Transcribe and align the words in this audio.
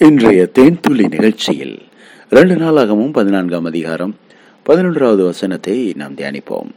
இன்றைய 0.00 0.48
தேன்துளி 0.54 1.04
நிகழ்ச்சியில் 1.08 1.74
ரெண்டு 2.28 2.54
நாளாகவும் 2.54 3.12
பதினான்காம் 3.12 3.64
அதிகாரம் 3.64 4.14
பதினொன்றாவது 4.66 5.22
வசனத்தை 5.24 5.92
நாம் 5.96 6.14
தியானிப்போம். 6.14 6.70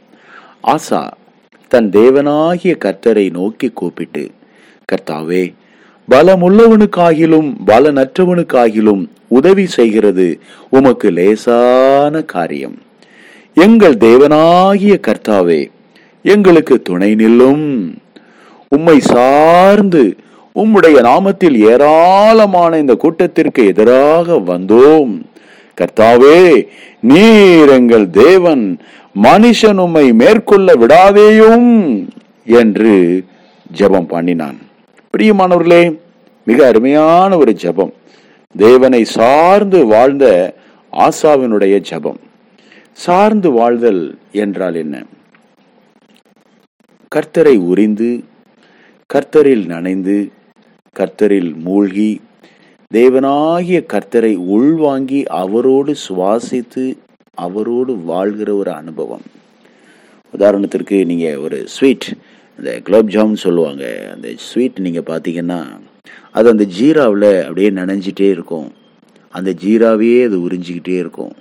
ஆசா 0.62 1.10
தன் 1.68 1.90
தேவனாகிய 1.90 2.74
கர்த்தரை 2.84 3.30
நோக்கி 3.30 3.68
கூப்பிட்டு 3.68 4.30
கர்த்தாவே 4.92 5.54
பலமுள்ளவனுக்காகிலும் 6.10 7.50
பலனற்றவனுக்காகிலும் 7.66 9.02
உதவி 9.28 9.66
செய்கிறது 9.66 10.38
உமக்கு 10.70 11.10
லேசான 11.10 12.22
காரியம். 12.22 12.78
எங்கள் 13.54 13.96
தேவனாகிய 13.96 14.96
கர்த்தாவே 15.08 15.70
எங்களுக்கு 16.22 16.82
துணை 16.82 17.14
நில்லும். 17.14 17.98
உம்மை 18.68 19.00
சார்ந்து 19.00 20.16
உம்முடைய 20.58 20.98
நாமத்தில் 21.00 21.56
ஏராளமான 21.56 22.78
இந்த 22.78 22.94
கூட்டத்திற்கு 22.94 23.66
எதிராக 23.66 24.34
வந்தோம். 24.34 25.22
கர்த்தாவே 25.76 26.66
நீர் 27.00 27.68
எங்கள் 27.68 28.10
தேவன் 28.10 28.78
மனுஷன் 29.22 29.76
உம்மை 29.76 30.12
மேற்கொள்ள 30.12 30.74
விடாதேயும் 30.74 31.68
என்று 32.44 33.24
ஜெபம் 33.76 34.08
பண்ணினான். 34.08 34.58
பிரியமானவர்களே 35.16 35.98
மிக 36.44 36.66
அருமையான 36.66 37.38
ஒரு 37.38 37.56
ஜெபம். 37.62 37.92
தேவனை 38.56 39.04
சார்ந்து 39.04 39.86
வாழ்ந்த 39.86 40.54
ஆசாவினுடைய 40.92 41.82
ஜெபம். 41.90 42.20
சார்ந்து 42.92 43.50
வாழ்தல் 43.50 44.18
என்றால் 44.32 44.74
என்ன? 44.74 45.04
கர்த்தரை 47.14 47.58
உறிந்து 47.58 48.24
கர்த்தரில் 49.14 49.66
நனைந்து 49.66 50.32
கர்த்தரில் 50.98 51.50
மூழ்கி 51.66 52.20
தேவனாகிய 52.94 53.78
கர்த்தரை 53.92 54.36
உள்வாங்கி 54.36 55.20
அவரோடு 55.42 55.94
சுவாசித்து 56.08 56.84
அவரோடு 57.34 57.92
வாழ்கிற 57.96 58.54
ஒரு 58.54 58.70
அனுபவம். 58.72 59.26
உதாரணத்திற்கு 60.38 61.04
நீங்க 61.04 61.38
ஒரு 61.38 61.58
ஸ்வீட் 61.66 62.06
இந்த 62.58 62.70
குலோப்ஜாம் 62.84 63.32
சொல்லுவாங்க 63.32 63.84
அந்த 64.14 64.28
ஸ்வீட் 64.36 64.78
நீங்க 64.78 65.02
பார்த்தீங்கன்னா 65.06 65.60
அது 66.32 66.48
அந்த 66.48 66.66
ஜீராவில் 66.80 67.42
அப்படியே 67.42 67.70
நனைஞ்சிட்டே 67.70 68.28
இருக்கும். 68.36 68.72
அந்த 69.30 69.50
ஜீராவையே 69.64 70.24
அது 70.24 70.36
உறிஞ்சிக்கிட்டே 70.38 70.96
இருக்கும். 71.04 71.32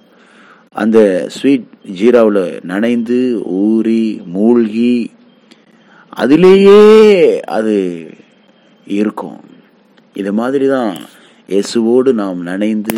அந்த 0.75 0.99
ஸ்வீட் 1.27 1.67
ஜீராவில் 1.99 2.63
நனைந்து 2.63 3.19
ஊறி 3.45 4.21
மூழ்கி 4.25 5.11
அதிலேயே 6.09 6.81
அது 7.41 7.75
இருக்கும். 8.97 9.39
இது 10.21 10.31
மாதிரி 10.39 10.67
தான் 10.75 10.93
இயேசுவோடு 11.53 12.09
நாம் 12.21 12.39
நனைந்து 12.49 12.95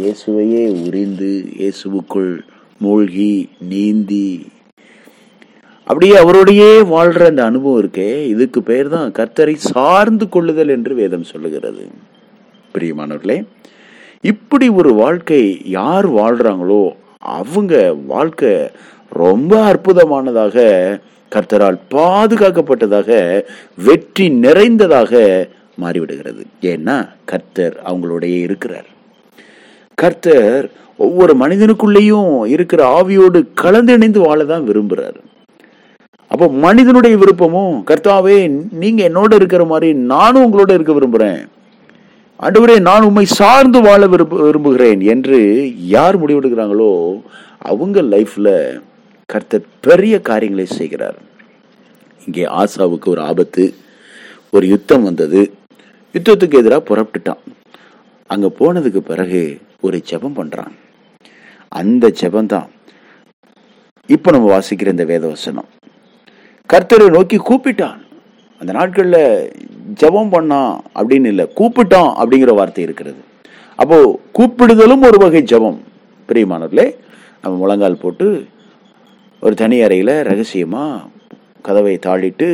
இயேசுவையே 0.00 0.64
உறிந்து 0.84 1.30
இயேசுவுக்குள் 1.60 2.32
மூழ்கி 2.80 3.32
நீந்தி. 3.72 4.28
அப்படியே 5.86 6.14
அவரோடையே 6.22 6.70
வாழ்ற 6.94 7.22
அந்த 7.30 7.42
அனுபவம் 7.50 7.80
இருக்கே 7.82 8.10
இதுக்கு 8.32 8.60
பெயர் 8.70 8.88
தான் 8.94 9.14
கர்த்தரை 9.18 9.54
சார்ந்து 9.72 10.26
கொள்ளுதல் 10.34 10.72
என்று 10.76 10.94
வேதம் 11.00 11.30
சொல்லுகிறது. 11.32 11.84
பிரியமானவர்களே 12.74 13.38
இப்படி 14.32 14.66
ஒரு 14.80 14.90
வாழ்க்கை 15.02 15.42
யார் 15.78 16.08
வாழ்றாங்களோ 16.18 16.82
அவங்க 17.38 17.74
வாழ்க்கை 18.12 18.52
ரொம்ப 19.22 19.52
அற்புதமானதாக 19.70 20.56
கர்த்தரால் 21.32 21.78
பாதுகாக்கப்பட்டதாக 21.94 23.10
வெற்றி 23.84 24.28
நிறைந்ததாக 24.28 25.12
மாறிவிடுகிறது. 25.82 26.42
ஏன்னா 26.62 26.96
கர்த்தர் 27.24 27.76
அவங்களுடைய 27.86 28.34
இருக்கிறார். 28.42 28.88
கர்த்தர் 29.98 30.66
ஒவ்வொரு 30.98 31.32
மனிதனுக்குள்ளேயும் 31.34 32.30
இருக்கிற 32.46 32.80
ஆவியோடு 32.98 33.40
கலந்திணைந்து 33.62 34.20
வாழதான் 34.20 34.64
விரும்புகிறார் 34.64 35.18
அப்போ 36.30 36.46
மனிதனுடைய 36.48 37.16
விருப்பமும் 37.16 37.76
கர்த்தாவே 37.90 38.38
நீங்க 38.70 39.00
என்னோட 39.08 39.34
இருக்கிற 39.34 39.64
மாதிரி 39.64 39.88
நானும் 40.12 40.44
உங்களோட 40.44 40.72
இருக்க 40.72 40.92
விரும்புகிறேன் 40.92 41.40
ஆண்டவரே 42.40 42.80
நான் 42.80 43.02
உண்மை 43.02 43.24
சார்ந்து 43.30 43.80
வாழ 43.80 44.06
விரும்ப 44.06 44.36
விரும்புகிறேன் 44.36 45.00
என்று 45.00 45.38
யார் 45.86 46.20
முடிவெடுக்கிறாங்களோ 46.20 46.92
அவங்க 47.58 48.02
லைஃப்ல 48.02 48.48
கர்த்தர் 49.32 49.64
பெரிய 49.86 50.14
காரியங்களை 50.28 50.64
செய்கிறார். 50.66 51.16
இங்கே 52.26 52.44
ஆசாவுக்கு 52.60 53.08
ஒரு 53.14 53.20
ஆபத்து 53.20 53.64
ஒரு 54.54 54.64
யுத்தம் 54.72 55.04
வந்தது. 55.08 55.40
யுத்தத்துக்கு 56.14 56.60
எதிராக 56.60 56.82
புறப்பட்டுட்டான். 56.90 57.42
அங்க 58.26 58.46
போனதுக்கு 58.60 59.00
பிறகு 59.10 59.42
ஒரு 59.86 60.02
ஜெபம் 60.10 60.38
பண்றான். 60.40 60.72
அந்த 61.82 62.12
ஜெபம் 62.20 62.50
தான் 62.54 62.68
இப்ப 64.16 64.30
நம்ம 64.30 64.50
வாசிக்கிற 64.54 64.96
இந்த 64.96 65.04
வேதவசனம். 65.12 65.70
கர்த்தரை 66.72 67.08
நோக்கி 67.16 67.38
கூப்பிட்டான். 67.50 67.98
அந்த 68.60 68.72
நாட்கள்ல 68.80 69.18
ஜெபம் 70.02 70.34
பண்ணான் 70.36 70.74
அப்படின்னு 70.98 71.30
இல்லை 71.32 71.48
கூப்பிட்டான் 71.60 72.12
அப்படிங்கிற 72.20 72.54
வார்த்தை 72.60 72.84
இருக்கிறது. 72.84 73.20
அப்போ 73.82 74.20
கூப்பிடுதலும் 74.38 75.08
ஒரு 75.10 75.18
வகை 75.24 75.42
ஜெபம். 75.54 75.80
பிரியமானவர்களே 76.28 76.86
நம்ம 77.42 77.56
முழங்கால் 77.64 78.04
போட்டு 78.04 78.28
ஒரு 79.42 79.54
தனி 79.58 79.76
அறையில 79.86 80.10
ரகசியமா 80.28 80.84
கதவை 81.66 81.92
தாளிட்டு 82.06 82.48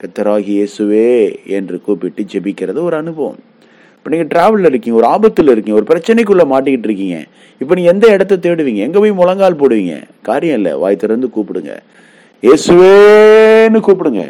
கத்தராகி 0.00 0.52
இயேசுவே 0.58 1.08
என்று 1.56 1.76
கூப்பிட்டு 1.86 2.22
ஜெபிக்கிறது 2.32 2.80
ஒரு 2.88 2.96
அனுபவம். 3.00 3.38
இப்போ 3.96 4.10
நீங்கள் 4.12 4.30
ட்ராவலில் 4.34 4.68
இருக்கீங்க 4.70 4.98
ஒரு 5.00 5.08
ஆபத்தில் 5.14 5.52
இருக்கீங்க 5.54 5.78
ஒரு 5.80 5.88
பிரச்சனைக்குள்ளே 5.90 6.46
மாட்டிக்கிட்டு 6.52 6.88
இருக்கீங்க. 6.90 7.16
இப்போ 7.60 7.72
நீங்கள் 7.74 7.94
எந்த 7.94 8.06
இடத்த 8.14 8.38
தேடுவீங்க? 8.46 8.82
எங்கே 8.86 9.02
போய் 9.04 9.18
முழங்கால் 9.20 9.60
போடுவீங்க? 9.62 9.96
காரியம் 10.28 10.58
இல்லை 10.60 10.72
வாய் 10.84 11.00
திறந்து 11.02 11.28
கூப்பிடுங்க. 11.36 11.74
இயேசுவேன்னு 12.46 13.80
கூப்பிடுங்க. 13.88 14.24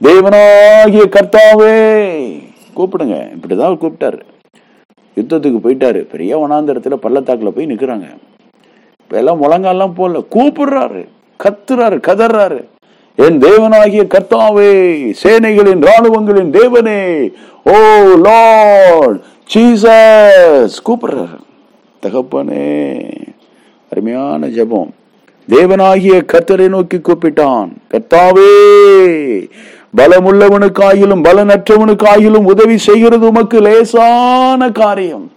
தெய்வனாகிய 0.00 1.04
கர்த்தாவே 1.16 1.74
கூப்பிடுங்க. 2.78 3.18
இப்படிதான் 3.36 3.82
கூப்பிட்டாரு. 3.84 4.20
யுத்தத்துக்கு 5.16 5.60
போயிட்டாரு. 5.66 6.02
பெரிய 6.14 6.32
வனாந்தரத்துல 6.46 6.98
பள்ளத்தாக்கில் 7.06 7.56
போய் 7.58 7.72
நிற்கிறாங்க 7.74 8.08
எல்லாம் 9.10 9.42
முழங்காலாம் 9.42 9.94
போல 9.94 10.22
கூப்பிடுறாரு 10.30 11.06
கத்துறாரு 11.44 12.00
கதறாரு. 12.06 12.64
என் 13.16 13.38
தேவனாகிய 13.38 14.06
கர்த்தாவே 14.06 15.14
சேனைகளின் 15.22 15.86
ராணுவங்களின் 15.86 16.50
தேவனே. 16.50 17.32
ஓ 17.64 17.70
லார்ட் 18.22 19.20
ஜீசஸ் 19.54 20.76
கூப்பிடுறாரு. 20.86 21.38
தகப்பனே 22.06 23.10
அருமையான 23.90 24.46
ஜெபம். 24.46 24.90
தேவனாகிய 25.48 26.22
கத்தரை 26.32 26.68
நோக்கி 26.68 26.96
கூப்பிட்டான். 26.96 27.68
கர்த்தாவே 27.90 28.50
பலமுள்ளவனுக்காயிலும் 29.96 31.22
பலனற்றவனுக்காயிலும் 31.22 32.44
உதவி 32.44 32.78
செய்கிறது 32.78 33.26
உமக்கு 33.26 33.60
லேசான 33.60 34.70
காரியம். 34.70 35.27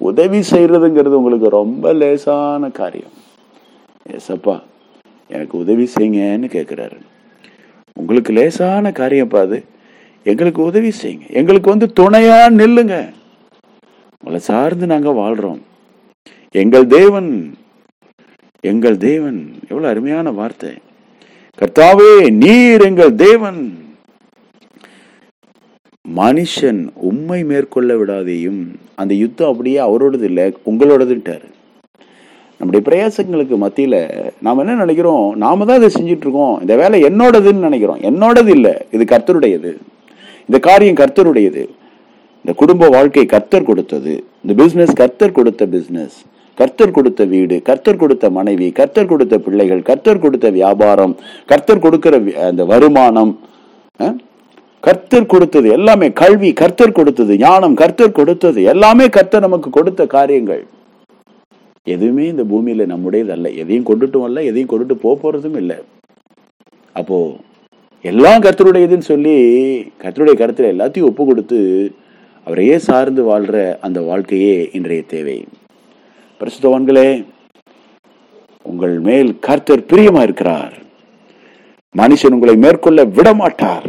உதவி 0.00 0.38
செய்யறதுங்கிறது 0.38 1.16
உங்களுக்கு 1.20 1.48
ரொம்ப 1.48 1.92
லேசான 1.92 2.68
காரியம். 2.68 3.10
ஏசப்பா 4.08 4.62
எனக்கு 5.28 5.58
உதவி 5.58 5.88
செய்யுங்கன்னு 5.94 6.48
கேட்குறாரு 6.48 6.98
உங்களுக்கு 7.94 8.32
லேசான 8.32 8.90
காரியம்ப்பா 8.90 9.36
அது. 9.36 9.64
எங்களுக்கு 10.22 10.62
உதவி 10.62 10.92
செய்யுங்க. 11.02 11.30
எங்களுக்கு 11.30 11.70
வந்து 11.70 11.86
துணையா 11.86 12.38
நில்லுங்க. 12.62 13.10
உங்களை 14.18 14.38
சார்ந்து 14.38 14.86
நாங்கள் 14.86 15.12
வாழ்றோம். 15.12 15.60
எங்கள் 16.50 16.86
தேவன் 16.86 17.54
எங்கள் 18.60 18.96
தேவன். 18.96 19.52
எவ்வளவு 19.62 19.88
அருமையான 19.88 20.30
வார்த்தை. 20.30 20.70
கர்த்தாவே 21.58 22.30
நீர் 22.30 22.80
எங்கள் 22.80 23.14
தேவன். 23.14 23.89
மனுஷன் 26.04 26.80
உண்மை 27.08 27.44
மேற்கொள்ள 27.44 27.94
விடாதையும் 27.94 28.60
அந்த 28.94 29.12
யுத்தம் 29.14 29.50
அப்படியே 29.52 29.78
அவரோடது 29.78 30.22
இல்லை 30.22 30.44
உங்களோடதுட்டாரு 30.70 31.48
நம்முடைய 32.60 32.82
பிரயாசங்களுக்கு 32.86 33.56
மத்தியில 33.64 33.96
நாம 34.40 34.60
என்ன 34.60 34.74
நினைக்கிறோம்? 34.74 35.36
நாம 35.36 35.64
தான் 35.64 35.78
இதை 35.80 35.90
செஞ்சுட்டு 35.94 36.26
இருக்கோம் 36.26 36.56
இந்த 36.60 36.76
வேலை 36.76 36.98
என்னோடதுன்னு 37.04 37.66
நினைக்கிறோம். 37.68 38.00
என்னோடது 38.00 38.48
இல்லை. 38.48 38.74
இது 38.90 39.04
கர்த்தருடையது. 39.04 39.70
இந்த 40.48 40.58
காரியம் 40.58 40.98
கர்த்தருடையது. 41.02 41.62
இந்த 42.44 42.52
குடும்ப 42.56 42.88
வாழ்க்கை 42.88 43.24
கர்த்தர் 43.26 43.68
கொடுத்தது. 43.70 44.12
இந்த 44.42 44.54
பிசினஸ் 44.62 44.94
கர்த்தர் 45.02 45.36
கொடுத்த 45.38 45.66
பிசினஸ் 45.66 46.18
கர்த்தர் 46.58 46.96
கொடுத்த 46.96 47.24
வீடு 47.24 47.56
கர்த்தர் 47.68 48.00
கொடுத்த 48.02 48.30
மனைவி 48.30 48.66
கர்த்தர் 48.78 49.10
கொடுத்த 49.12 49.34
பிள்ளைகள் 49.38 49.82
கர்த்தர் 49.82 50.22
கொடுத்த 50.24 50.50
வியாபாரம் 50.50 51.14
கர்த்தர் 51.46 51.84
கொடுக்கிற 51.84 52.16
அந்த 52.48 52.64
வருமானம் 52.64 53.32
கர்த்தர் 54.86 55.30
கொடுத்தது 55.32 55.68
எல்லாமே 55.76 56.08
கல்வி 56.20 56.50
கர்த்தர் 56.60 56.98
கொடுத்தது 56.98 57.32
ஞானம் 57.42 57.74
கர்த்தர் 57.80 58.18
கொடுத்தது 58.18 58.60
எல்லாமே 58.72 59.06
கர்த்தர் 59.16 59.46
நமக்கு 59.46 59.70
கொடுத்த 59.78 60.02
காரியங்கள். 60.16 60.62
எதுவுமே 61.86 62.24
இந்த 62.32 62.44
பூமியில 62.52 62.86
நம்முடையது 62.92 63.32
அல்ல 63.36 63.48
எதையும் 63.62 63.86
கொண்டுட்டும் 63.90 64.26
அல்ல 64.28 64.38
எதையும் 64.50 64.70
கொண்டுட்டு 64.72 64.96
போக 65.04 65.14
போறதும் 65.22 65.58
இல்லை. 65.62 65.78
அப்போ 67.00 67.18
எல்லாம் 68.04 68.42
கர்த்தருடையதுன்னு 68.44 69.10
சொல்லி 69.12 69.36
கர்த்தருடைய 70.02 70.36
கருத்துல 70.42 70.72
எல்லாத்தையும் 70.74 71.08
ஒப்பு 71.10 71.22
கொடுத்து 71.30 71.58
அவரையே 72.46 72.76
சார்ந்து 72.88 73.22
வாழ்ற 73.30 73.56
அந்த 73.86 73.98
வாழ்க்கையே 74.10 74.56
இன்றைய 74.78 75.02
தேவை. 75.14 75.38
பிரசுத்தவான்களே 76.40 77.08
உங்கள் 78.70 78.96
மேல் 79.08 79.30
கர்த்தர் 79.46 79.88
பிரியமா 79.90 80.22
இருக்கிறார். 80.26 80.74
மனுஷன் 81.94 82.34
உங்களை 82.36 82.54
மேற்கொள்ள 82.64 83.00
விடமாட்டார். 83.16 83.88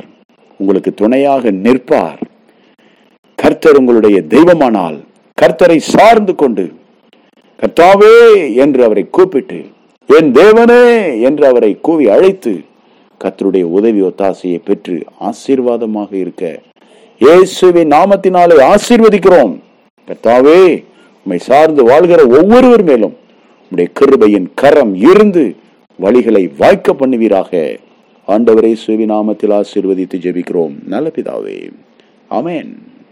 உங்களுக்கு 0.61 0.91
துணையாக 1.01 1.51
நிற்பார். 1.65 2.21
கர்த்தர் 3.39 3.79
உங்களுடைய 3.79 4.17
தெய்வமானால் 4.33 4.97
கர்த்தரை 5.37 5.77
சார்ந்து 5.93 6.33
கொண்டு 6.41 6.65
கர்த்தாவே 7.59 8.15
என்று 8.63 8.81
அவரை 8.87 9.03
கூப்பிட்டு 9.15 9.59
என் 10.09 10.29
தேவனே 10.39 10.83
என்று 11.27 11.43
அவரை 11.49 11.71
கூவி 11.87 12.05
அழைத்து 12.15 12.53
கர்த்தருடைய 13.21 13.65
உதவி 13.77 14.01
ஒத்தாசையை 14.07 14.59
பெற்று 14.67 14.95
ஆசீர்வாதமாக 15.29 16.11
இருக்க 16.23 16.43
இயேசுவின் 17.21 17.91
நாமத்தினாலே 17.95 18.55
ஆசீர்வதிக்கிறோம். 18.71 19.53
கர்த்தாவே 20.07 20.61
உம்மை 21.25 21.39
சார்ந்து 21.49 21.81
வாழ்கிற 21.89 22.21
ஒவ்வொருவர் 22.37 22.83
மேலும் 22.89 23.15
உடைய 23.71 23.89
கிருபையின் 23.99 24.47
கரம் 24.61 24.93
இருந்து 25.11 25.43
வழிகளை 25.99 26.43
வாய்க்க 26.61 26.93
பண்ணுவீராக. 27.01 27.51
ஆண்டவரே 28.31 28.73
சுவி 28.73 29.05
நாமத்தில் 29.05 29.61
ஆசீர்வதித்து 29.61 30.19
ஜெபிக்கிறோம். 30.19 30.75
நல்ல 30.87 31.11
பிதாவே. 31.15 31.71
அமேன் 32.29 32.71